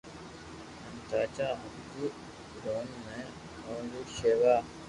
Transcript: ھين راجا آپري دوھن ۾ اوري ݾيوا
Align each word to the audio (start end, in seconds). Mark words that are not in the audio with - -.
ھين 0.03 1.11
راجا 1.11 1.47
آپري 1.53 2.07
دوھن 2.63 2.87
۾ 3.07 3.23
اوري 3.67 4.01
ݾيوا 4.15 4.55